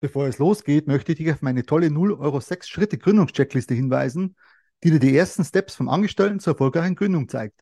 [0.00, 4.36] Bevor es losgeht, möchte ich dich auf meine tolle 0 Euro 6 Schritte Gründungscheckliste hinweisen,
[4.84, 7.60] die dir die ersten Steps vom Angestellten zur erfolgreichen Gründung zeigt.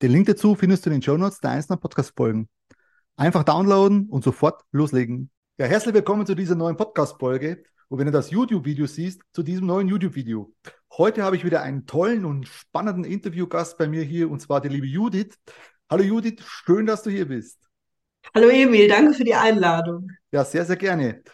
[0.00, 2.48] Den Link dazu findest du in den Show Notes der einzelnen Podcast-Folgen.
[3.16, 5.32] Einfach downloaden und sofort loslegen.
[5.58, 9.66] Ja, herzlich willkommen zu dieser neuen Podcast-Folge und wenn du das YouTube-Video siehst, zu diesem
[9.66, 10.54] neuen YouTube-Video.
[10.92, 14.68] Heute habe ich wieder einen tollen und spannenden Interviewgast bei mir hier und zwar die
[14.68, 15.34] liebe Judith.
[15.90, 17.58] Hallo Judith, schön, dass du hier bist.
[18.32, 20.12] Hallo Emil, danke für die Einladung.
[20.30, 21.24] Ja, sehr, sehr gerne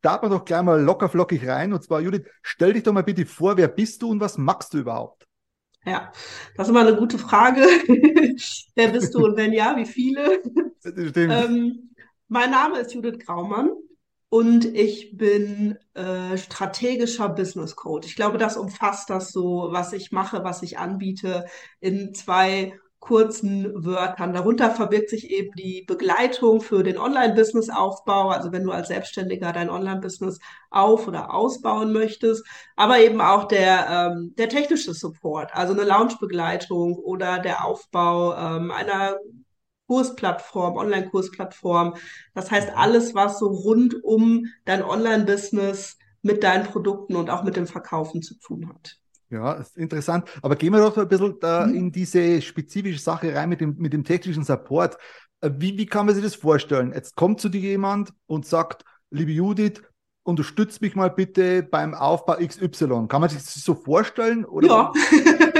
[0.00, 1.72] starten wir doch gleich mal locker flockig rein.
[1.72, 4.72] Und zwar, Judith, stell dich doch mal bitte vor, wer bist du und was machst
[4.74, 5.28] du überhaupt?
[5.84, 6.12] Ja,
[6.56, 7.60] das ist immer eine gute Frage.
[8.74, 10.42] wer bist du und wenn ja, wie viele?
[10.82, 11.90] Ähm,
[12.28, 13.70] mein Name ist Judith Graumann
[14.30, 18.08] und ich bin äh, strategischer Business Coach.
[18.08, 21.44] Ich glaube, das umfasst das so, was ich mache, was ich anbiete,
[21.80, 24.34] in zwei kurzen Wörtern.
[24.34, 29.70] Darunter verbirgt sich eben die Begleitung für den Online-Business-Aufbau, also wenn du als Selbstständiger dein
[29.70, 30.38] Online-Business
[30.70, 32.44] auf- oder ausbauen möchtest,
[32.76, 38.70] aber eben auch der, ähm, der technische Support, also eine Launch-Begleitung oder der Aufbau ähm,
[38.70, 39.16] einer
[39.88, 41.94] Kursplattform, Online-Kursplattform.
[42.34, 47.56] Das heißt, alles, was so rund um dein Online-Business mit deinen Produkten und auch mit
[47.56, 48.99] dem Verkaufen zu tun hat.
[49.30, 50.28] Ja, ist interessant.
[50.42, 51.74] Aber gehen wir doch ein bisschen da mhm.
[51.74, 54.98] in diese spezifische Sache rein mit dem, mit dem technischen Support.
[55.40, 56.92] Äh, wie, wie kann man sich das vorstellen?
[56.92, 59.82] Jetzt kommt zu dir jemand und sagt, liebe Judith,
[60.22, 63.06] unterstützt mich mal bitte beim Aufbau XY.
[63.08, 64.44] Kann man sich das so vorstellen?
[64.44, 64.66] Oder?
[64.68, 64.92] Ja.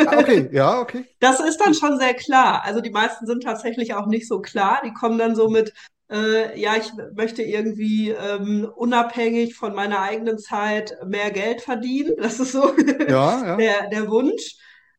[0.06, 1.04] Ah, okay, ja, okay.
[1.18, 2.62] Das ist dann schon sehr klar.
[2.64, 4.80] Also die meisten sind tatsächlich auch nicht so klar.
[4.84, 5.74] Die kommen dann so mit,
[6.10, 12.14] äh, ja, ich möchte irgendwie ähm, unabhängig von meiner eigenen Zeit mehr Geld verdienen.
[12.18, 12.74] Das ist so
[13.08, 13.56] ja, ja.
[13.56, 14.56] Der, der Wunsch.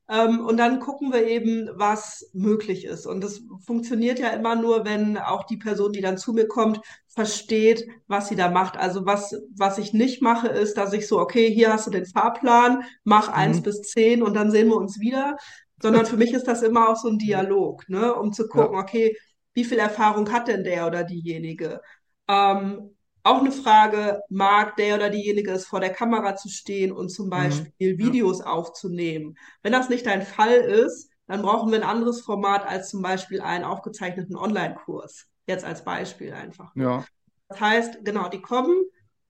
[0.10, 3.06] Ähm, und dann gucken wir eben, was möglich ist.
[3.06, 6.80] Und das funktioniert ja immer nur, wenn auch die Person, die dann zu mir kommt,
[7.08, 8.78] versteht, was sie da macht.
[8.78, 12.06] Also was, was ich nicht mache, ist, dass ich so, okay, hier hast du den
[12.06, 13.34] Fahrplan, mach mhm.
[13.34, 15.38] eins bis zehn und dann sehen wir uns wieder.
[15.82, 18.82] Sondern für mich ist das immer auch so ein Dialog, ne, um zu gucken, ja.
[18.82, 19.18] okay,
[19.54, 21.82] wie viel Erfahrung hat denn der oder diejenige?
[22.28, 27.10] Ähm, auch eine Frage, mag der oder diejenige es vor der Kamera zu stehen und
[27.10, 27.32] zum mhm.
[27.32, 28.00] Beispiel mhm.
[28.00, 28.46] Videos ja.
[28.48, 29.38] aufzunehmen?
[29.62, 33.42] Wenn das nicht dein Fall ist, dann brauchen wir ein anderes Format als zum Beispiel
[33.42, 35.28] einen aufgezeichneten Online-Kurs.
[35.48, 36.76] Jetzt als Beispiel einfach.
[36.76, 37.06] Ja.
[37.48, 38.76] Das heißt, genau, die kommen,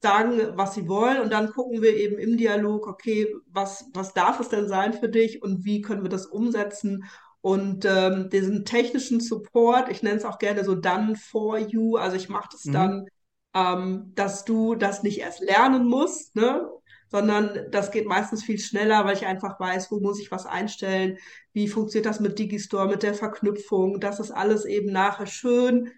[0.01, 4.39] sagen, was sie wollen und dann gucken wir eben im Dialog, okay, was, was darf
[4.39, 7.05] es denn sein für dich und wie können wir das umsetzen
[7.41, 12.15] und ähm, diesen technischen Support, ich nenne es auch gerne so done for you, also
[12.15, 12.71] ich mache das mhm.
[12.71, 13.07] dann,
[13.53, 16.69] ähm, dass du das nicht erst lernen musst, ne?
[17.09, 21.17] sondern das geht meistens viel schneller, weil ich einfach weiß, wo muss ich was einstellen,
[21.51, 25.91] wie funktioniert das mit Digistore, mit der Verknüpfung, dass es alles eben nachher schön,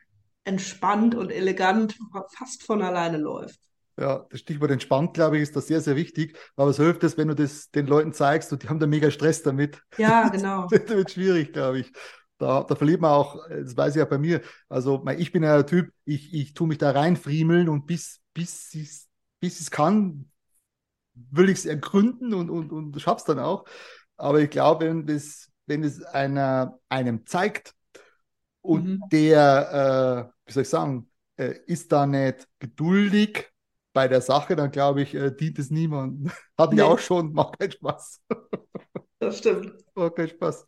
[0.43, 1.97] entspannt und elegant
[2.35, 3.59] fast von alleine läuft.
[3.97, 6.37] Ja, das Stichwort entspannt, glaube ich, ist das sehr, sehr wichtig.
[6.55, 9.11] Aber es hilft es, wenn du das den Leuten zeigst und die haben da mega
[9.11, 9.81] Stress damit.
[9.97, 10.67] Ja, genau.
[10.69, 11.91] das wird schwierig, glaube ich.
[12.39, 14.41] Da, da verliert man auch, das weiß ich ja bei mir.
[14.67, 18.73] Also ich bin ja der Typ, ich, ich tue mich da reinfriemeln und bis, bis
[18.73, 19.09] ich es
[19.39, 20.31] bis kann,
[21.13, 23.65] will ich es ergründen und, und, und schaff's dann auch.
[24.17, 27.73] Aber ich glaube, wenn das, wenn es einer einem zeigt
[28.61, 29.03] und mhm.
[29.11, 33.52] der, äh, wie soll ich sagen, äh, ist da nicht geduldig
[33.93, 36.31] bei der Sache, dann glaube ich, äh, dient es niemandem.
[36.57, 36.81] Hatte nee.
[36.81, 38.21] ich auch schon, macht keinen Spaß.
[39.19, 39.73] Das stimmt.
[39.95, 40.67] Macht keinen Spaß.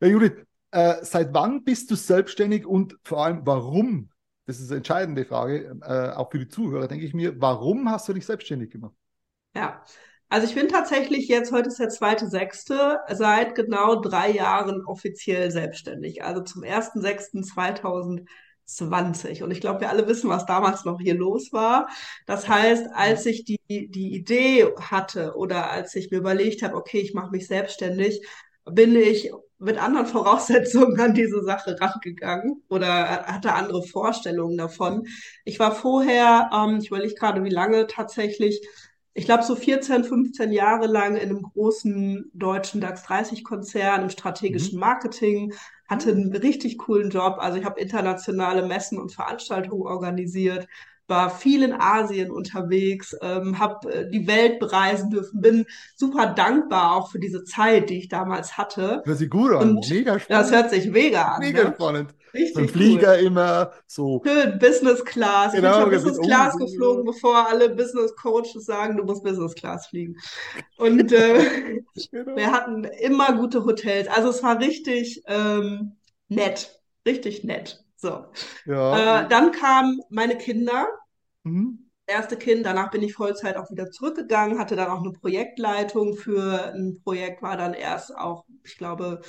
[0.00, 4.10] Ja, Judith, äh, seit wann bist du selbstständig und vor allem warum?
[4.46, 7.40] Das ist eine entscheidende Frage, äh, auch für die Zuhörer, denke ich mir.
[7.40, 8.94] Warum hast du dich selbstständig gemacht?
[9.54, 9.82] Ja,
[10.28, 15.50] also ich bin tatsächlich jetzt, heute ist der zweite Sechste, seit genau drei Jahren offiziell
[15.50, 16.24] selbstständig.
[16.24, 18.26] Also zum 1.6.2020
[18.66, 19.42] 20.
[19.42, 21.88] Und ich glaube, wir alle wissen, was damals noch hier los war.
[22.26, 26.98] Das heißt, als ich die, die Idee hatte oder als ich mir überlegt habe, okay,
[26.98, 28.20] ich mache mich selbstständig,
[28.64, 35.06] bin ich mit anderen Voraussetzungen an diese Sache rangegangen oder hatte andere Vorstellungen davon.
[35.44, 38.66] Ich war vorher, ähm, ich überlege gerade, wie lange tatsächlich,
[39.14, 44.10] ich glaube, so 14, 15 Jahre lang in einem großen deutschen DAX 30 Konzern im
[44.10, 44.80] strategischen mhm.
[44.80, 45.54] Marketing,
[45.88, 47.36] hatte einen richtig coolen Job.
[47.38, 50.66] Also ich habe internationale Messen und Veranstaltungen organisiert,
[51.08, 56.96] war viel in Asien unterwegs, ähm, habe äh, die Welt bereisen dürfen, bin super dankbar
[56.96, 59.02] auch für diese Zeit, die ich damals hatte.
[59.04, 60.42] Hört sich gut an, und mega spannend.
[60.42, 61.40] Das hört sich mega an.
[61.40, 61.74] Mega ne?
[61.74, 62.14] spannend.
[62.34, 63.26] Richtig Ein Flieger cool.
[63.26, 64.22] immer so.
[64.26, 65.52] Schön, Business Class.
[65.52, 69.24] Genau, ich bin schon Business Class oh, geflogen, bevor alle Business Coaches sagen, du musst
[69.24, 70.16] Business Class fliegen.
[70.76, 71.80] Und äh,
[72.10, 72.36] genau.
[72.36, 74.08] wir hatten immer gute Hotels.
[74.08, 75.96] Also es war richtig ähm,
[76.28, 77.85] nett, richtig nett.
[78.06, 78.72] So.
[78.72, 79.22] Ja.
[79.24, 80.86] Äh, dann kamen meine Kinder.
[81.42, 81.90] Mhm.
[82.06, 82.64] erste Kind.
[82.64, 87.42] Danach bin ich Vollzeit auch wieder zurückgegangen, hatte dann auch eine Projektleitung für ein Projekt,
[87.42, 89.22] war dann erst auch, ich glaube,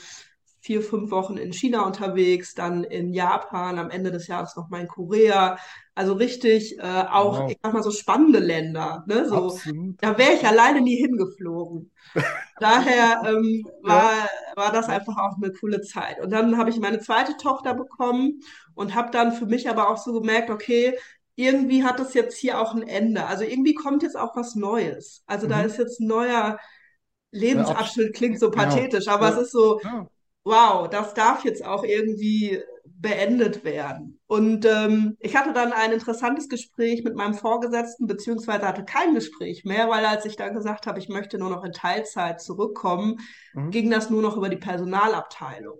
[0.67, 4.81] vier, fünf Wochen in China unterwegs, dann in Japan, am Ende des Jahres noch mal
[4.81, 5.57] in Korea.
[5.95, 7.49] Also richtig äh, auch, wow.
[7.49, 9.05] ich sag mal, so spannende Länder.
[9.07, 9.25] Ne?
[9.29, 9.95] So, Absolut.
[10.01, 11.89] da wäre ich alleine nie hingeflogen.
[12.59, 14.27] Daher ähm, war, ja.
[14.57, 16.19] war das einfach auch eine coole Zeit.
[16.19, 18.41] Und dann habe ich meine zweite Tochter bekommen
[18.75, 20.97] und habe dann für mich aber auch so gemerkt, okay,
[21.35, 23.25] irgendwie hat das jetzt hier auch ein Ende.
[23.25, 25.23] Also irgendwie kommt jetzt auch was Neues.
[25.27, 25.51] Also mhm.
[25.51, 26.59] da ist jetzt ein neuer
[27.31, 28.65] Lebensabschnitt, klingt so genau.
[28.65, 29.15] pathetisch, genau.
[29.15, 29.35] aber ja.
[29.35, 30.07] es ist so, ja
[30.47, 34.19] wow, das darf jetzt auch irgendwie beendet werden.
[34.27, 39.65] Und ähm, ich hatte dann ein interessantes Gespräch mit meinem Vorgesetzten, beziehungsweise hatte kein Gespräch
[39.65, 43.17] mehr, weil als ich dann gesagt habe, ich möchte nur noch in Teilzeit zurückkommen,
[43.53, 43.69] mhm.
[43.69, 45.77] ging das nur noch über die Personalabteilung.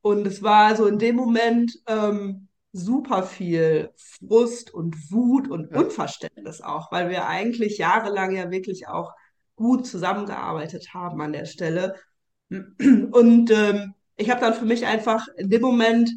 [0.00, 5.80] Und es war so in dem Moment ähm, super viel Frust und Wut und ja.
[5.80, 9.12] Unverständnis auch, weil wir eigentlich jahrelang ja wirklich auch
[9.56, 11.96] gut zusammengearbeitet haben an der Stelle.
[12.48, 16.10] Und ähm, ich habe dann für mich einfach in dem Moment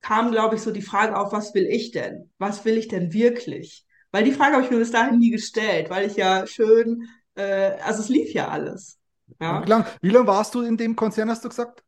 [0.00, 2.30] kam, glaube ich, so die Frage auf, was will ich denn?
[2.38, 3.86] Was will ich denn wirklich?
[4.12, 7.72] Weil die Frage habe ich mir bis dahin nie gestellt, weil ich ja schön, äh,
[7.82, 8.98] also es lief ja alles.
[9.40, 9.64] Ja.
[9.64, 11.82] Wie lange lang warst du in dem Konzern, hast du gesagt?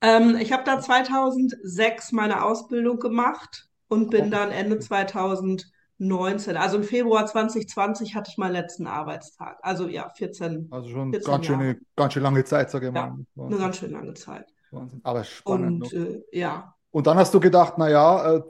[0.00, 4.30] Ähm, ich habe da 2006 meine Ausbildung gemacht und bin oh.
[4.30, 9.58] dann Ende 2000 19, also im Februar 2020 hatte ich meinen letzten Arbeitstag.
[9.62, 10.68] Also ja, 14.
[10.70, 13.16] Also schon 14 ganz, schöne, ganz schön lange Zeit, sage ich mal.
[13.36, 14.46] Ja, eine ganz schön lange Zeit.
[14.70, 15.00] Wahnsinn.
[15.02, 15.92] Aber spannend.
[15.92, 16.74] Und äh, ja.
[16.90, 18.42] Und dann hast du gedacht, naja, äh,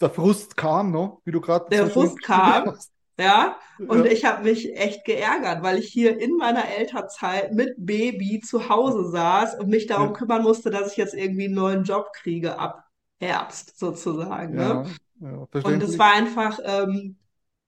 [0.00, 1.20] der Frust kam, no?
[1.24, 2.76] wie du gerade Der Frust kam,
[3.18, 3.56] ja.
[3.78, 4.12] Und ja.
[4.12, 9.10] ich habe mich echt geärgert, weil ich hier in meiner Elternzeit mit Baby zu Hause
[9.10, 10.12] saß und mich darum ja.
[10.12, 12.84] kümmern musste, dass ich jetzt irgendwie einen neuen Job kriege ab
[13.18, 14.58] Herbst sozusagen.
[14.58, 14.82] Ja.
[14.82, 14.90] Ne?
[15.20, 17.16] Ja, und es war einfach, ähm,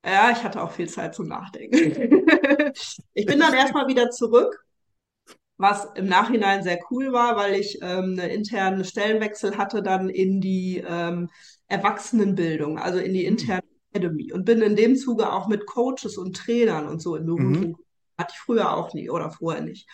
[0.04, 1.76] ja, ich hatte auch viel Zeit zum Nachdenken.
[3.14, 4.64] ich bin dann erstmal wieder zurück,
[5.56, 10.40] was im Nachhinein sehr cool war, weil ich ähm, einen internen Stellenwechsel hatte dann in
[10.40, 11.30] die ähm,
[11.66, 13.32] Erwachsenenbildung, also in die hm.
[13.32, 17.26] interne Academy und bin in dem Zuge auch mit Coaches und Trainern und so in
[17.26, 17.70] Berührung.
[17.70, 17.76] Mhm.
[18.16, 19.88] Hatte ich früher auch nie oder vorher nicht.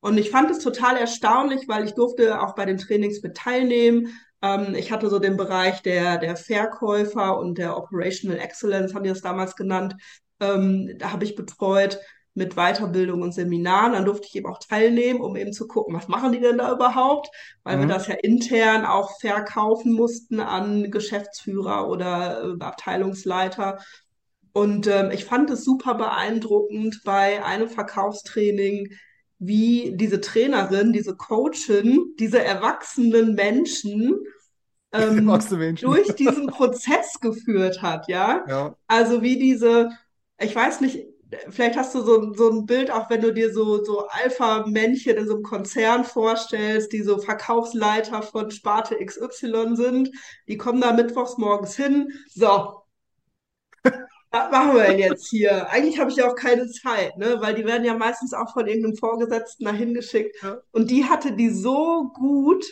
[0.00, 4.08] Und ich fand es total erstaunlich, weil ich durfte auch bei den Trainings mit teilnehmen,
[4.42, 9.10] ähm, ich hatte so den Bereich der, der Verkäufer und der Operational Excellence, haben die
[9.10, 9.96] das damals genannt.
[10.40, 11.98] Ähm, da habe ich betreut
[12.34, 13.92] mit Weiterbildung und Seminaren.
[13.92, 16.72] Dann durfte ich eben auch teilnehmen, um eben zu gucken, was machen die denn da
[16.72, 17.28] überhaupt?
[17.64, 17.80] Weil mhm.
[17.82, 23.78] wir das ja intern auch verkaufen mussten an Geschäftsführer oder äh, Abteilungsleiter.
[24.52, 28.90] Und ähm, ich fand es super beeindruckend bei einem Verkaufstraining,
[29.40, 34.18] wie diese Trainerin, diese Coachin, diese erwachsenen Menschen,
[34.92, 35.26] ähm,
[35.80, 38.44] durch diesen Prozess geführt hat, ja?
[38.46, 38.76] ja?
[38.86, 39.90] Also wie diese,
[40.38, 41.06] ich weiß nicht,
[41.48, 45.26] vielleicht hast du so, so ein Bild, auch wenn du dir so, so Alpha-Männchen in
[45.26, 50.10] so einem Konzern vorstellst, die so Verkaufsleiter von Sparte XY sind,
[50.48, 52.82] die kommen da mittwochs morgens hin, so,
[54.30, 55.68] was machen wir denn jetzt hier?
[55.70, 57.36] Eigentlich habe ich ja auch keine Zeit, ne?
[57.40, 60.36] Weil die werden ja meistens auch von irgendeinem Vorgesetzten dahin geschickt.
[60.42, 60.58] Ja.
[60.70, 62.64] Und die hatte die so gut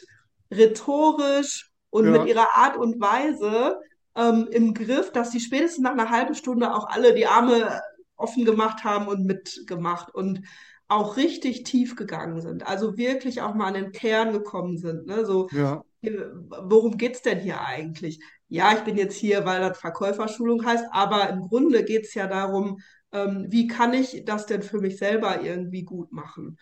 [0.52, 2.10] rhetorisch und ja.
[2.12, 3.80] mit ihrer Art und Weise
[4.14, 7.80] ähm, im Griff, dass sie spätestens nach einer halben Stunde auch alle die Arme
[8.16, 10.42] offen gemacht haben und mitgemacht und
[10.88, 12.66] auch richtig tief gegangen sind.
[12.66, 15.06] Also wirklich auch mal an den Kern gekommen sind.
[15.06, 15.26] Ne?
[15.26, 15.84] So, ja.
[16.02, 18.20] worum geht's denn hier eigentlich?
[18.48, 22.26] Ja, ich bin jetzt hier, weil das Verkäuferschulung heißt, aber im Grunde geht es ja
[22.26, 22.78] darum,
[23.12, 26.58] ähm, wie kann ich das denn für mich selber irgendwie gut machen?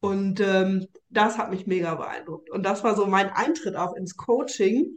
[0.00, 2.50] Und ähm, das hat mich mega beeindruckt.
[2.50, 4.96] Und das war so mein Eintritt auch ins Coaching.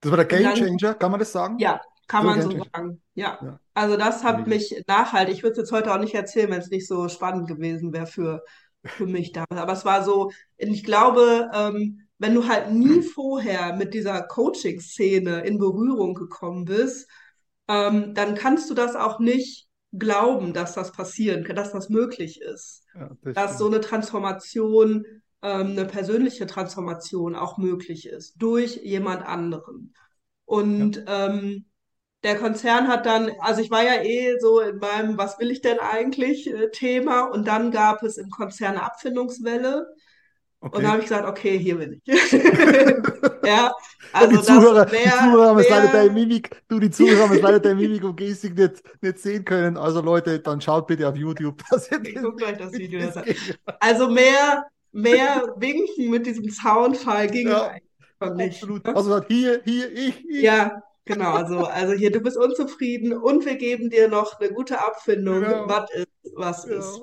[0.00, 1.58] Das war der Game Changer, kann man das sagen?
[1.58, 3.02] Ja, kann so man so sagen.
[3.14, 3.38] Ja.
[3.42, 3.60] ja.
[3.72, 4.46] Also das hat ja.
[4.46, 7.48] mich nachhaltig, ich würde es jetzt heute auch nicht erzählen, wenn es nicht so spannend
[7.48, 8.44] gewesen wäre für,
[8.84, 9.60] für mich damals.
[9.60, 15.40] Aber es war so, ich glaube, ähm, wenn du halt nie vorher mit dieser Coaching-Szene
[15.40, 17.08] in Berührung gekommen bist,
[17.68, 22.40] ähm, dann kannst du das auch nicht glauben, dass das passieren kann, dass das möglich
[22.40, 22.84] ist.
[22.94, 25.04] Ja, das dass so eine Transformation,
[25.42, 29.94] ähm, eine persönliche Transformation auch möglich ist durch jemand anderen.
[30.44, 31.28] Und ja.
[31.28, 31.66] ähm,
[32.22, 35.60] der Konzern hat dann, also ich war ja eh so in meinem Was will ich
[35.60, 39.86] denn eigentlich äh, Thema und dann gab es im Konzern eine Abfindungswelle.
[40.64, 40.76] Okay.
[40.76, 42.32] Und dann habe ich gesagt, okay, hier bin ich.
[43.44, 43.70] ja,
[44.14, 47.36] also die Zuhörer, wär, die Zuhörer haben es leider deine Mimik, du, die Zuhörer haben
[47.36, 49.76] es leider deine Mimik und Gestik nicht, nicht sehen können.
[49.76, 51.62] Also Leute, dann schaut bitte auf YouTube.
[51.70, 53.22] Dass ihr ich gucke euch das Video das
[53.78, 57.74] Also mehr, mehr Winken mit diesem Soundfall ging ja,
[58.20, 58.62] einfach nicht.
[58.62, 58.86] Absolut.
[58.86, 60.42] Also hier, hier, ich, ich.
[60.42, 61.32] Ja, genau.
[61.32, 65.42] Also, also hier, du bist unzufrieden und wir geben dir noch eine gute Abfindung.
[65.42, 66.76] Ja, Was ist, was ja.
[66.76, 67.02] ist.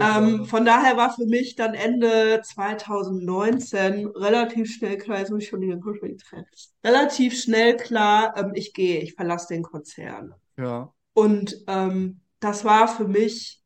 [0.00, 5.42] Ähm, war, von daher war für mich dann Ende 2019 relativ schnell klar, jetzt muss
[5.44, 5.76] ich schon mal
[6.08, 6.46] die Tränen.
[6.84, 10.34] relativ schnell klar, ähm, ich gehe, ich verlasse den Konzern.
[10.56, 10.92] ja.
[11.14, 13.62] Und ähm, das war für mich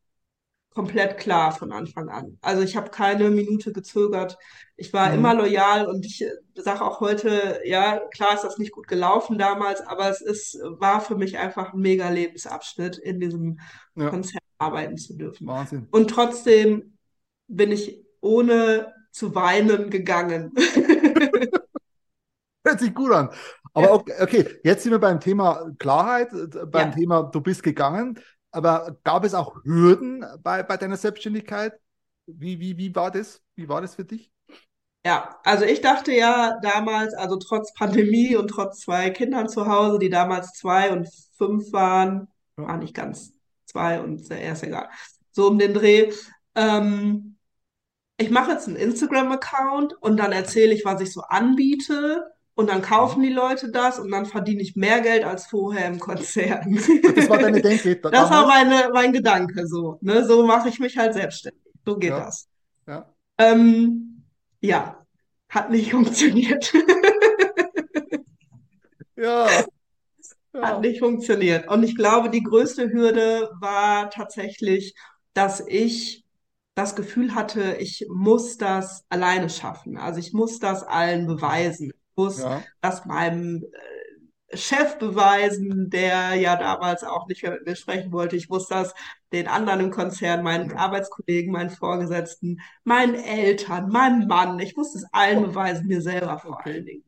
[0.74, 2.38] komplett klar von Anfang an.
[2.42, 4.38] Also ich habe keine Minute gezögert.
[4.76, 5.36] Ich war immer Mhm.
[5.36, 6.24] loyal und ich
[6.56, 11.00] sage auch heute, ja, klar ist das nicht gut gelaufen damals, aber es ist, war
[11.02, 13.60] für mich einfach ein mega Lebensabschnitt, in diesem
[13.94, 15.46] Ja, Konzern arbeiten zu dürfen.
[15.46, 15.88] Wahnsinn.
[15.90, 16.98] Und trotzdem
[17.48, 20.52] bin ich ohne zu weinen gegangen.
[22.64, 23.30] Hört sich gut an.
[23.74, 26.28] Aber okay, okay, jetzt sind wir beim Thema Klarheit,
[26.70, 26.90] beim Ja.
[26.92, 28.18] Thema, du bist gegangen.
[28.50, 31.72] Aber gab es auch Hürden bei, bei deiner Selbstständigkeit?
[32.26, 33.42] Wie, wie, wie war das?
[33.56, 34.30] Wie war das für dich?
[35.04, 39.98] Ja, also ich dachte ja damals, also trotz Pandemie und trotz zwei Kindern zu Hause,
[39.98, 43.32] die damals zwei und fünf waren, war nicht ganz
[43.72, 44.88] zwei und er ist egal,
[45.30, 46.12] so um den Dreh.
[46.54, 47.36] Ähm,
[48.18, 52.24] ich mache jetzt einen Instagram-Account und dann erzähle ich, was ich so anbiete
[52.54, 55.98] und dann kaufen die Leute das und dann verdiene ich mehr Geld als vorher im
[55.98, 56.78] Konzern.
[57.14, 60.24] Das war deine Denke da- Das war meine, mein Gedanke so, ne?
[60.26, 61.62] So mache ich mich halt selbstständig.
[61.84, 62.48] So geht Ja, das.
[62.86, 63.14] ja.
[63.38, 64.24] Ähm,
[64.60, 65.04] ja,
[65.48, 66.72] hat nicht funktioniert.
[69.16, 69.66] Ja,
[70.54, 70.80] Hat ja.
[70.80, 71.68] nicht funktioniert.
[71.68, 74.94] Und ich glaube, die größte Hürde war tatsächlich,
[75.32, 76.24] dass ich
[76.74, 79.96] das Gefühl hatte, ich muss das alleine schaffen.
[79.96, 81.90] Also ich muss das allen beweisen.
[81.90, 87.66] Ich muss Ja, das meinem äh, Chef beweisen, der ja damals auch nicht mehr mit
[87.66, 88.36] mir sprechen wollte.
[88.36, 88.94] Ich muss das
[89.32, 94.58] den anderen im Konzern, meinen Arbeitskollegen, meinen Vorgesetzten, meinen Eltern, meinem Mann.
[94.58, 96.84] Ich muss es allen beweisen, mir selber vor allen.
[96.84, 97.04] Dingen.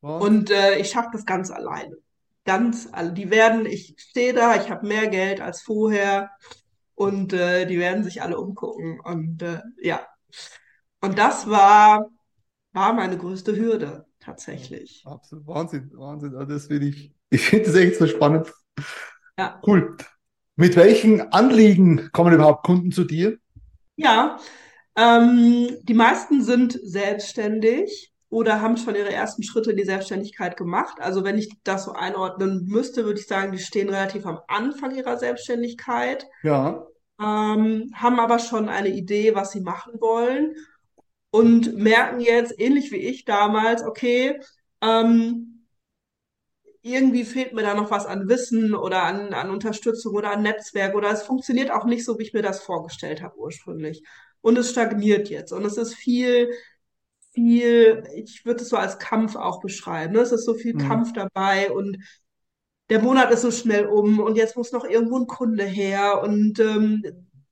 [0.00, 0.28] Wahnsinn.
[0.28, 1.96] Und äh, ich schaffe das ganz alleine.
[2.48, 6.30] Ganz, also die werden, ich stehe da, ich habe mehr Geld als vorher
[6.94, 9.00] und äh, die werden sich alle umgucken.
[9.00, 10.00] Und äh, ja,
[11.02, 12.08] und das war,
[12.72, 15.04] war meine größte Hürde tatsächlich.
[15.04, 15.46] absolut.
[15.46, 16.34] Wahnsinn, Wahnsinn.
[16.36, 18.52] Also Das finde ich, ich finde das echt so spannend.
[19.38, 19.96] Ja, Cool.
[20.56, 23.38] Mit welchen Anliegen kommen überhaupt Kunden zu dir?
[23.96, 24.38] ja.
[24.96, 30.98] Ähm, die meisten sind selbstständig oder haben schon ihre ersten Schritte in die Selbstständigkeit gemacht.
[31.00, 34.94] Also wenn ich das so einordnen müsste, würde ich sagen, die stehen relativ am Anfang
[34.94, 36.26] ihrer Selbstständigkeit.
[36.42, 36.86] Ja,
[37.20, 40.54] ähm, haben aber schon eine Idee, was sie machen wollen
[41.30, 44.40] und merken jetzt, ähnlich wie ich damals, okay,
[44.80, 45.66] ähm,
[46.82, 50.94] irgendwie fehlt mir da noch was an Wissen oder an, an Unterstützung oder an Netzwerk
[50.94, 54.02] oder es funktioniert auch nicht so, wie ich mir das vorgestellt habe ursprünglich.
[54.40, 56.50] Und es stagniert jetzt und es ist viel,
[57.38, 60.14] viel, ich würde es so als Kampf auch beschreiben.
[60.14, 60.20] Ne?
[60.20, 60.78] Es ist so viel mhm.
[60.78, 61.98] Kampf dabei und
[62.90, 66.58] der Monat ist so schnell um und jetzt muss noch irgendwo ein Kunde her und
[66.58, 67.02] ähm,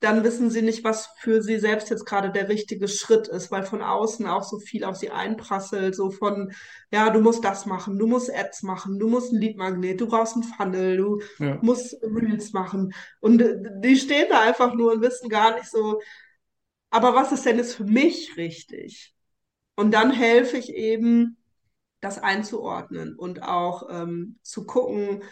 [0.00, 3.62] dann wissen sie nicht, was für sie selbst jetzt gerade der richtige Schritt ist, weil
[3.64, 6.52] von außen auch so viel auf sie einprasselt, so von,
[6.90, 10.34] ja, du musst das machen, du musst Ads machen, du musst ein Leadmagnet, du brauchst
[10.34, 15.02] einen Funnel, du Ja, musst Reels machen und äh, die stehen da einfach nur und
[15.02, 16.00] wissen gar nicht so,
[16.90, 19.15] aber was ist denn jetzt für mich richtig?
[19.76, 21.36] Und dann helfe ich eben,
[22.00, 25.22] das einzuordnen und auch ähm, zu gucken,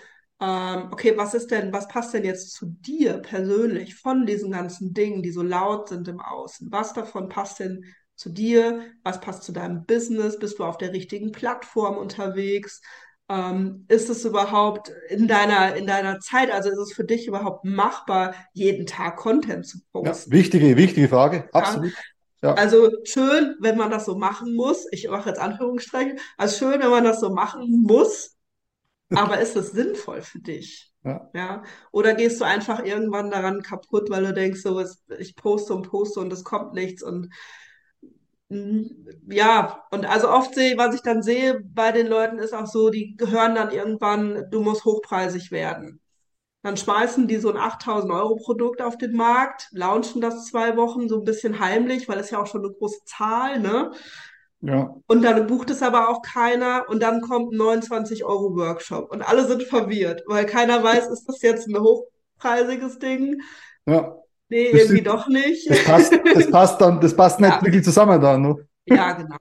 [0.41, 4.93] ähm, okay, was ist denn, was passt denn jetzt zu dir persönlich von diesen ganzen
[4.95, 6.73] Dingen, die so laut sind im Außen?
[6.73, 7.85] Was davon passt denn
[8.17, 8.83] zu dir?
[9.03, 10.39] Was passt zu deinem Business?
[10.39, 12.81] Bist du auf der richtigen Plattform unterwegs?
[13.29, 17.65] Ähm, ist es überhaupt in deiner, in deiner Zeit, also ist es für dich überhaupt
[17.65, 20.33] machbar, jeden Tag Content zu ja, posten?
[20.33, 21.49] wichtige, wichtige Frage.
[21.59, 21.93] Ja, Absolut.
[21.93, 21.99] Ja,
[22.53, 24.87] also schön, wenn man das so machen muss.
[24.91, 26.17] Ich mache jetzt Anführungsstriche.
[26.37, 28.37] Also schön, wenn man das so machen muss,
[29.11, 30.93] aber ist es sinnvoll für dich?
[31.05, 31.63] ja, Ja?
[31.93, 34.83] Oder gehst du einfach irgendwann daran kaputt, weil du denkst, so,
[35.19, 37.31] ich poste und poste und es kommt nichts und
[38.49, 38.85] mm,
[39.29, 42.91] ja, und also oft sehe, was ich dann sehe bei den Leuten ist auch so,
[42.91, 46.01] die hören dann irgendwann, du musst hochpreisig werden.
[46.65, 51.09] Dann schmeißen die so ein 8000 Euro Produkt auf den Markt, launchen das zwei Wochen
[51.09, 53.93] so ein bisschen heimlich, weil es ja auch schon eine große Zahl, ne?
[54.61, 59.11] ja, Und dann bucht es aber auch keiner und dann kommt ein 29 Euro Workshop
[59.13, 63.41] und alle sind verwirrt, weil keiner weiß, ist das jetzt ein hochpreisiges Ding?
[63.87, 64.17] ja.
[64.49, 65.03] Nee, Das irgendwie stimmt.
[65.03, 65.69] doch nicht.
[65.69, 68.43] Das passt, das passt dann, das passt nicht Ja, wirklich zusammen dann.
[68.43, 68.69] Ne?
[68.87, 69.37] ja, genau.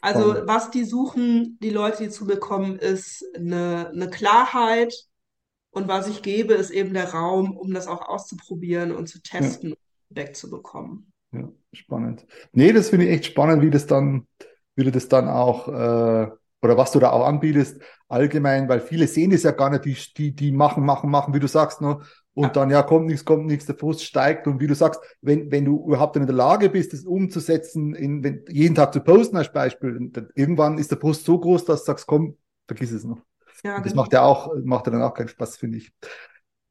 [0.00, 4.94] Also was die suchen, die Leute, die zu mir kommen, ist eine, eine Klarheit
[5.74, 9.54] und was ich gebe, ist eben der Raum, um das auch auszuprobieren und zu Ja,
[9.54, 9.78] testen und
[10.10, 11.12] wegzubekommen.
[11.32, 12.26] ja, spannend.
[12.52, 14.26] Nee, das finde ich echt spannend, wie das dann,
[14.76, 16.28] wie du das dann auch, äh,
[16.62, 19.96] oder was du da auch anbietest, allgemein, weil viele sehen das ja gar nicht, die,
[20.16, 22.00] die, die machen, machen, machen, wie du sagst, ne?
[22.36, 22.56] Und ja.
[22.56, 24.48] dann, ja, kommt nichts, kommt nichts, der Frust steigt.
[24.48, 28.24] Und wie du sagst, wenn, wenn du überhaupt in der Lage bist, das umzusetzen, in,
[28.24, 31.82] wenn, jeden Tag zu posten als Beispiel, dann, irgendwann ist der Frust so groß, dass
[31.82, 33.18] du sagst, komm, vergiss es noch.
[33.64, 34.02] Ja, das genau.
[34.02, 35.92] macht ja auch, macht ja dann auch keinen Spaß, finde ich.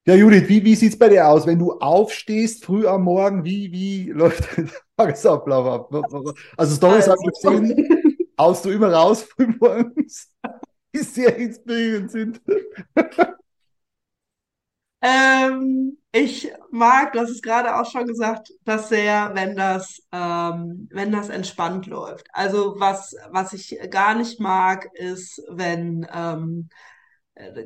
[0.06, 1.48] Ja, Judith, wie, wie sieht's bei dir aus?
[1.48, 6.14] Wenn du aufstehst früh am Morgen, wie, wie läuft der Tagesablauf ab?
[6.58, 7.12] Also Stories also.
[7.12, 10.30] habe ich gesehen, haust du immer raus früh morgens,
[10.96, 12.42] die sehr inspirierend sind.
[15.04, 21.12] Ähm, ich mag, hast es gerade auch schon gesagt, das sehr, wenn das, ähm, wenn
[21.12, 22.28] das entspannt läuft.
[22.34, 26.93] Also was, was ich gar nicht mag, ist, wenn ähm, äh,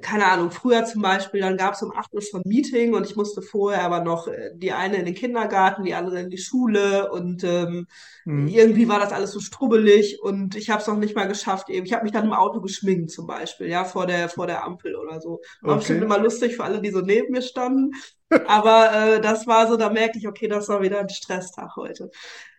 [0.01, 3.05] keine Ahnung, früher zum Beispiel, dann gab es um 8 Uhr schon ein Meeting und
[3.05, 6.37] ich musste vorher aber noch äh, die eine in den Kindergarten, die andere in die
[6.37, 7.85] Schule und ähm,
[8.23, 8.47] mhm.
[8.47, 11.69] irgendwie war das alles so strubbelig und ich habe es noch nicht mal geschafft.
[11.69, 11.85] Eben.
[11.85, 14.95] Ich habe mich dann im Auto geschminkt zum Beispiel, ja, vor der, vor der Ampel
[14.95, 15.41] oder so.
[15.61, 15.79] War okay.
[15.79, 17.91] bestimmt immer lustig für alle, die so neben mir standen.
[18.47, 22.09] Aber äh, das war so, da merke ich, okay, das war wieder ein Stresstag heute.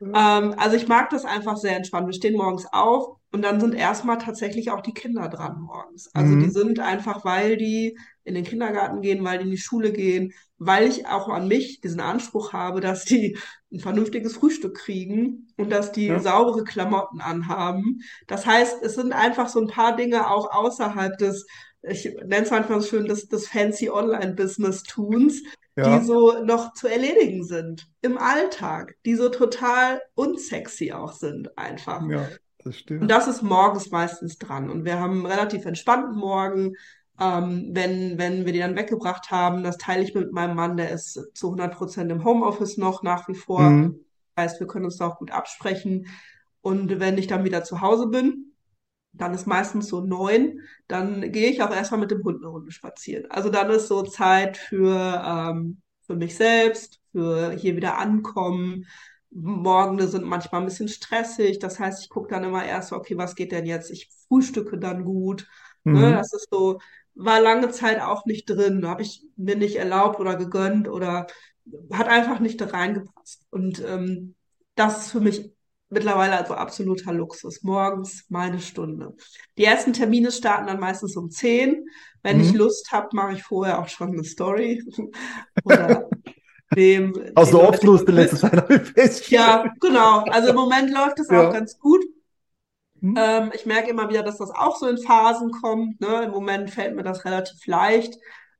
[0.00, 0.12] Mhm.
[0.14, 2.06] Ähm, also ich mag das einfach sehr entspannt.
[2.06, 6.08] Wir stehen morgens auf und dann sind erstmal tatsächlich auch die Kinder dran morgens.
[6.14, 6.44] Also mhm.
[6.44, 10.32] die sind einfach, weil die in den Kindergarten gehen, weil die in die Schule gehen,
[10.56, 13.38] weil ich auch an mich diesen Anspruch habe, dass die
[13.70, 16.20] ein vernünftiges Frühstück kriegen und dass die ja.
[16.20, 18.00] saubere Klamotten anhaben.
[18.26, 21.46] Das heißt, es sind einfach so ein paar Dinge auch außerhalb des
[21.82, 25.42] ich nenne es manchmal so schön, des, des fancy Online-Business-Tuns,
[25.76, 25.98] ja.
[25.98, 32.02] die so noch zu erledigen sind im Alltag, die so total unsexy auch sind einfach.
[32.08, 32.28] Ja,
[32.64, 33.02] das stimmt.
[33.02, 34.70] Und das ist morgens meistens dran.
[34.70, 36.74] Und wir haben einen relativ entspannten Morgen.
[37.20, 40.90] Ähm, wenn, wenn wir die dann weggebracht haben, das teile ich mit meinem Mann, der
[40.90, 43.60] ist zu 100 Prozent im Homeoffice noch nach wie vor.
[43.60, 44.04] Mhm.
[44.34, 46.06] Das heißt, wir können uns da auch gut absprechen.
[46.60, 48.52] Und wenn ich dann wieder zu Hause bin,
[49.12, 52.70] dann ist meistens so neun, dann gehe ich auch erstmal mit dem Hund eine Runde
[52.70, 53.30] spazieren.
[53.30, 58.86] Also dann ist so Zeit für, ähm, für mich selbst, für hier wieder ankommen.
[59.30, 61.58] Morgende sind manchmal ein bisschen stressig.
[61.58, 63.90] Das heißt, ich gucke dann immer erst, okay, was geht denn jetzt?
[63.90, 65.46] Ich frühstücke dann gut.
[65.84, 65.92] Ne?
[65.92, 66.00] Mhm.
[66.00, 66.12] Ne?
[66.12, 66.80] Das ist so,
[67.14, 68.86] war lange Zeit auch nicht drin.
[68.86, 71.26] Habe ich mir nicht erlaubt oder gegönnt oder
[71.92, 73.46] hat einfach nicht da reingepasst.
[73.50, 74.34] Und ähm,
[74.74, 75.50] das ist für mich
[75.90, 77.62] mittlerweile also absoluter Luxus.
[77.62, 79.14] Morgens meine Stunde.
[79.56, 81.86] Die ersten Termine starten dann meistens um 10.
[82.22, 82.44] Wenn mhm.
[82.44, 84.82] ich Lust habe, mache ich vorher auch schon eine Story.
[85.64, 86.07] Oder
[87.36, 89.28] Hast du oft Lust in letzter Zeit?
[89.28, 90.24] Ja, genau.
[90.30, 91.48] Also im Moment läuft es ja.
[91.48, 92.04] auch ganz gut.
[93.00, 93.14] Mhm.
[93.16, 96.00] Ähm, ich merke immer wieder, dass das auch so in Phasen kommt.
[96.00, 96.24] Ne?
[96.24, 98.14] Im Moment fällt mir das relativ leicht,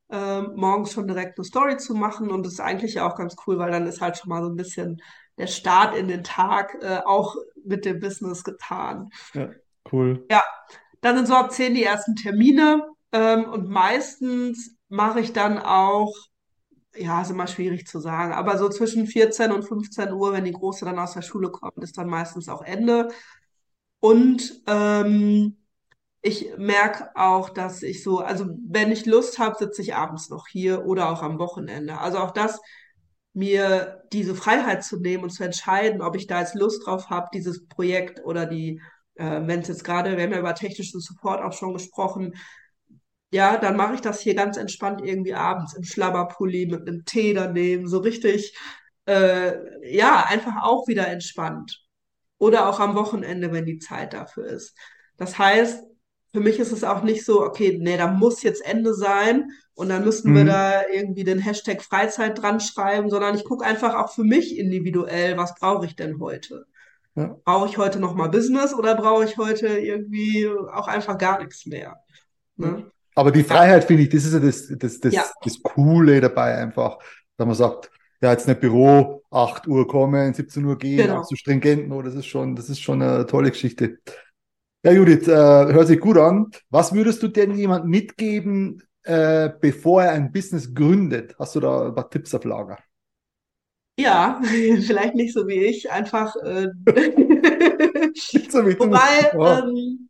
[0.09, 2.31] ähm, morgens schon direkt eine Story zu machen.
[2.31, 4.55] Und das ist eigentlich auch ganz cool, weil dann ist halt schon mal so ein
[4.55, 5.01] bisschen
[5.37, 9.09] der Start in den Tag äh, auch mit dem Business getan.
[9.33, 9.49] Ja,
[9.91, 10.25] cool.
[10.29, 10.43] Ja,
[11.01, 16.13] dann sind so ab 10 die ersten Termine ähm, und meistens mache ich dann auch,
[16.99, 20.51] ja, ist immer schwierig zu sagen, aber so zwischen 14 und 15 Uhr, wenn die
[20.51, 23.09] Große dann aus der Schule kommt, ist dann meistens auch Ende.
[23.99, 25.57] Und ähm,
[26.21, 30.47] ich merke auch, dass ich so, also wenn ich Lust habe, sitze ich abends noch
[30.47, 31.97] hier oder auch am Wochenende.
[31.99, 32.59] Also auch das
[33.33, 37.29] mir diese Freiheit zu nehmen und zu entscheiden, ob ich da jetzt Lust drauf habe,
[37.33, 38.81] dieses Projekt oder die,
[39.15, 42.35] äh, wenn es jetzt gerade, wir haben ja über technischen Support auch schon gesprochen,
[43.31, 47.33] ja, dann mache ich das hier ganz entspannt irgendwie abends im Schlabberpulli mit einem Tee
[47.33, 48.57] daneben, so richtig,
[49.05, 49.53] äh,
[49.95, 51.83] ja, einfach auch wieder entspannt.
[52.37, 54.75] Oder auch am Wochenende, wenn die Zeit dafür ist.
[55.17, 55.83] Das heißt,
[56.31, 59.89] für mich ist es auch nicht so, okay, nee, da muss jetzt Ende sein und
[59.89, 60.35] dann müssten mhm.
[60.35, 64.57] wir da irgendwie den Hashtag Freizeit dran schreiben, sondern ich gucke einfach auch für mich
[64.57, 66.65] individuell, was brauche ich denn heute?
[67.15, 67.35] Ja.
[67.43, 71.99] Brauche ich heute nochmal Business oder brauche ich heute irgendwie auch einfach gar nichts mehr?
[72.55, 72.91] Ne?
[73.19, 75.25] Aber die Freiheit, finde ich, das ist ja das, das, das, ja.
[75.43, 76.99] das Coole dabei einfach,
[77.35, 81.23] dass man sagt, ja, jetzt nicht Büro, 8 Uhr kommen, 17 Uhr gehen, genau.
[81.23, 83.99] zu Stringenten, oh, das ist schon, das ist schon eine tolle Geschichte.
[84.85, 86.49] Ja, Judith, äh, hört sich gut an.
[86.69, 91.35] Was würdest du denn jemand mitgeben, äh, bevor er ein Business gründet?
[91.37, 92.79] Hast du da ein paar Tipps auf Lager?
[93.99, 96.37] Ja, vielleicht nicht so wie ich, einfach.
[96.37, 96.69] Äh,
[98.49, 100.08] so wie Wobei, ähm,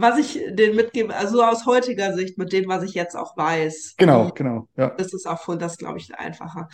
[0.00, 3.94] was ich den mitgebe, also aus heutiger Sicht, mit dem, was ich jetzt auch weiß.
[3.98, 4.68] Genau, ähm, genau.
[4.76, 4.90] Ja.
[4.90, 6.68] Das ist auch das, glaube ich, einfacher.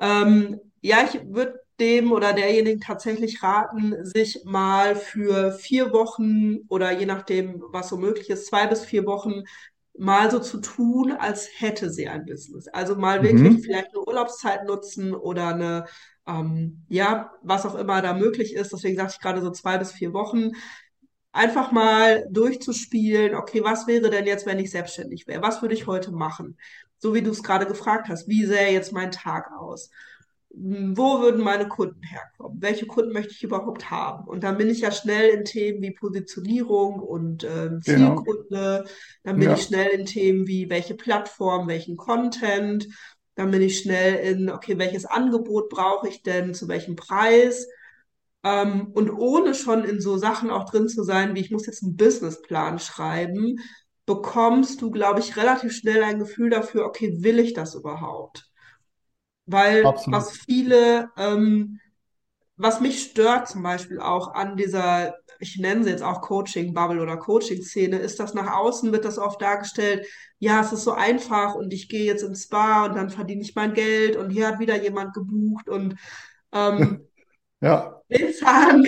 [0.00, 6.90] Ähm, ja, ich würde dem oder derjenigen tatsächlich raten, sich mal für vier Wochen oder
[6.92, 9.44] je nachdem, was so möglich ist, zwei bis vier Wochen
[9.98, 12.68] mal so zu tun, als hätte sie ein Business.
[12.68, 13.24] Also mal mhm.
[13.24, 15.86] wirklich vielleicht eine Urlaubszeit nutzen oder eine,
[16.26, 18.72] ähm, ja, was auch immer da möglich ist.
[18.72, 20.52] Deswegen sagte ich gerade so zwei bis vier Wochen.
[21.32, 25.42] Einfach mal durchzuspielen, okay, was wäre denn jetzt, wenn ich selbstständig wäre?
[25.42, 26.58] Was würde ich heute machen?
[26.98, 29.90] So wie du es gerade gefragt hast, wie sähe jetzt mein Tag aus?
[30.52, 32.60] Wo würden meine Kunden herkommen?
[32.60, 34.26] Welche Kunden möchte ich überhaupt haben?
[34.26, 37.46] Und dann bin ich ja schnell in Themen wie Positionierung und
[37.84, 37.84] Genau.
[37.84, 38.84] Zielkunde.
[39.22, 39.66] Dann bin ich Ja.
[39.66, 42.88] schnell in Themen wie welche Plattform, welchen Content.
[43.36, 47.68] Dann bin ich schnell in, okay, welches Angebot brauche ich denn, zu welchem Preis?
[48.42, 51.82] Ähm, und ohne schon in so Sachen auch drin zu sein, wie ich muss jetzt
[51.82, 53.58] einen Businessplan schreiben,
[54.06, 58.50] bekommst du, glaube ich, relativ schnell ein Gefühl dafür, okay, will ich das überhaupt?
[59.46, 60.20] Weil Absolut.
[60.20, 61.80] was viele, ähm,
[62.56, 67.16] was mich stört zum Beispiel auch an dieser, ich nenne sie jetzt auch Coaching-Bubble oder
[67.16, 70.06] Coaching-Szene, ist, dass nach außen wird das oft dargestellt,
[70.38, 73.54] ja, es ist so einfach und ich gehe jetzt ins Spa und dann verdiene ich
[73.54, 75.96] mein Geld und hier hat wieder jemand gebucht und
[76.52, 77.06] ähm,
[77.60, 77.99] Ja,
[78.38, 78.84] sagen,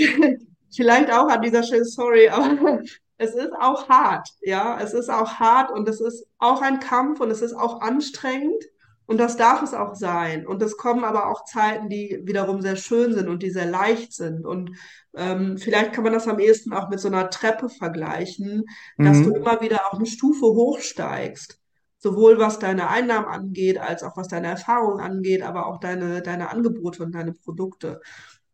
[0.75, 2.81] vielleicht auch an dieser Stelle, sorry, aber
[3.19, 7.21] es ist auch hart, ja, es ist auch hart und es ist auch ein Kampf
[7.21, 8.65] und es ist auch anstrengend
[9.07, 10.47] und das darf es auch sein.
[10.47, 14.13] Und es kommen aber auch Zeiten, die wiederum sehr schön sind und die sehr leicht
[14.13, 14.47] sind.
[14.47, 14.77] Und
[15.15, 18.65] ähm, vielleicht kann man das am ehesten auch mit so einer Treppe vergleichen,
[18.97, 19.35] dass du mhm.
[19.37, 21.59] immer wieder auch eine Stufe hochsteigst.
[21.99, 26.51] Sowohl was deine Einnahmen angeht, als auch was deine Erfahrung angeht, aber auch deine, deine
[26.51, 28.01] Angebote und deine Produkte.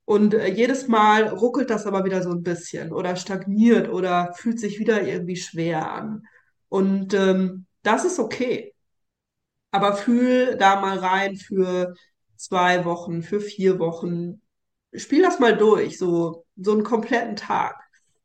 [0.09, 4.59] Und äh, jedes Mal ruckelt das aber wieder so ein bisschen oder stagniert oder fühlt
[4.59, 6.27] sich wieder irgendwie schwer an.
[6.71, 8.75] Und ähm, das ist okay.
[9.71, 11.95] Aber fühl da mal rein für
[12.37, 14.41] zwei Wochen, für vier Wochen.
[14.95, 17.77] Spiel das mal durch, so, so einen kompletten Tag.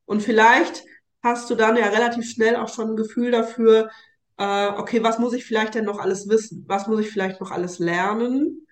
[0.05, 0.85] Und vielleicht
[1.21, 3.89] hast du dann ja relativ schnell auch schon ein Gefühl dafür,
[4.37, 6.63] äh, okay, was muss ich vielleicht denn noch alles wissen?
[6.65, 8.62] Was muss ich vielleicht noch alles lernen?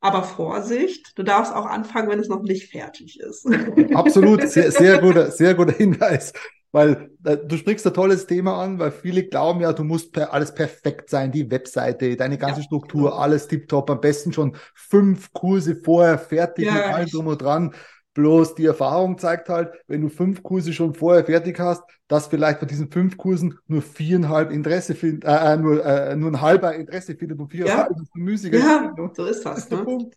[0.00, 3.46] Aber Vorsicht, du darfst auch anfangen, wenn es noch nicht fertig ist.
[3.92, 6.32] Absolut, sehr, sehr guter, sehr guter Hinweis,
[6.70, 10.32] weil äh, du sprichst ein tolles Thema an, weil viele glauben ja, du musst per,
[10.32, 13.18] alles perfekt sein, die Webseite, deine ganze Ja, Struktur, genau.
[13.18, 17.42] alles tipptopp, am besten schon fünf Kurse vorher fertig mit Ja, allem ich, drum und
[17.42, 17.74] dran.
[18.14, 22.58] Bloß die Erfahrung zeigt halt, wenn du fünf Kurse schon vorher fertig hast, dass vielleicht
[22.58, 26.74] von diesen fünf Kursen nur viereinhalb Interesse finden, äh, äh, nur, äh, nur ein halber
[26.74, 29.76] Interesse findet und viereinhalb ja, ist ein müßiger ja, so ist Das das, ist der
[29.76, 29.84] ne?
[29.84, 30.16] Punkt.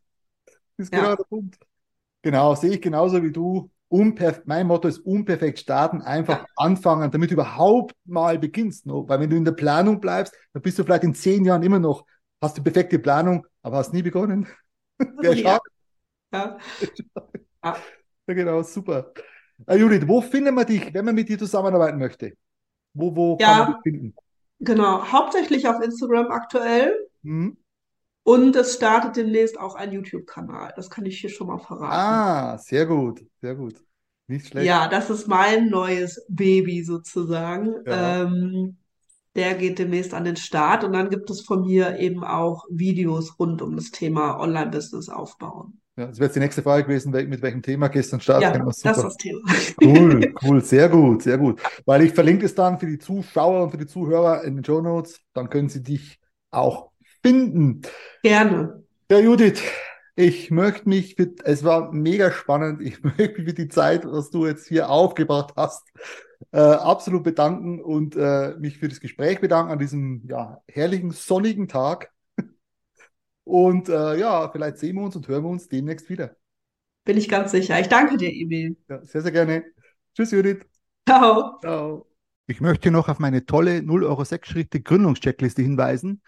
[0.78, 1.58] Das ist genau Ja, der Punkt.
[2.22, 3.70] Genau, sehe ich genauso wie du.
[3.90, 8.86] Unperf mein Motto ist unperfekt starten, einfach ja, anfangen, damit du überhaupt mal beginnst.
[8.88, 9.08] No?
[9.08, 11.80] Weil wenn du in der Planung bleibst, dann bist du vielleicht in zehn Jahren immer
[11.80, 12.06] noch,
[12.42, 14.48] hast die perfekte Planung, aber hast nie begonnen.
[15.22, 15.32] Ja,
[16.34, 16.58] ja,
[17.64, 17.78] ja.
[18.28, 19.12] Ja, genau, super.
[19.68, 22.34] Äh, Judith, wo findet man dich, wenn man mit dir zusammenarbeiten möchte?
[22.94, 24.16] Wo, wo kann man dich Ja, finden?
[24.60, 25.06] genau.
[25.12, 26.96] Hauptsächlich auf Instagram aktuell.
[27.24, 27.58] Hm?
[28.24, 30.74] Und es startet demnächst auch ein YouTube-Kanal.
[30.78, 31.94] Das kann ich hier schon mal verraten.
[31.94, 33.76] Ah, sehr gut, sehr gut.
[34.28, 34.66] Nicht schlecht.
[34.68, 37.74] Ja, das ist mein neues Baby sozusagen.
[37.86, 38.24] Ja.
[38.24, 38.78] Ähm,
[39.36, 43.38] der geht demnächst an den Start und dann gibt es von mir eben auch Videos
[43.40, 45.82] rund um das Thema Online-Business aufbauen.
[45.96, 48.42] Ja, das wäre jetzt die nächste Frage gewesen, mit welchem Thema gestern Start.
[48.42, 49.42] Ja, Genau, das ist das Thema.
[49.80, 51.62] Cool, cool, sehr gut, sehr gut.
[51.86, 54.82] Weil ich verlinke es dann für die Zuschauer und für die Zuhörer in den Show
[54.82, 56.90] Notes, dann können sie dich auch
[57.22, 57.82] finden.
[58.24, 58.84] Gerne.
[59.12, 59.62] Ja, Judith,
[60.16, 64.32] ich möchte mich, für, es war mega spannend, ich möchte mich für die Zeit, was
[64.32, 65.88] du jetzt hier aufgebracht hast,
[66.52, 71.68] äh, absolut bedanken und äh, mich für das Gespräch bedanken an diesem ja, herrlichen sonnigen
[71.68, 72.13] Tag.
[73.44, 76.36] Und äh, ja, vielleicht sehen wir uns und hören wir uns demnächst wieder.
[77.06, 77.80] Bin ich ganz sicher.
[77.80, 78.78] Ich danke dir, Emil.
[78.88, 79.66] Ja, sehr, sehr gerne.
[80.16, 80.62] Tschüss, Judith.
[81.08, 81.60] Ciao.
[81.60, 82.08] Ciao.
[82.48, 86.22] Ich möchte noch auf meine tolle 0 Euro 6 Schritte Gründungscheckliste hinweisen,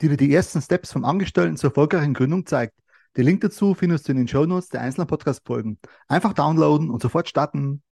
[0.00, 2.74] die dir die ersten Steps vom Angestellten zur erfolgreichen Gründung zeigt.
[3.16, 5.78] Den Link dazu findest du in den Shownotes der einzelnen Podcast-Folgen.
[6.08, 7.82] Einfach downloaden und sofort starten.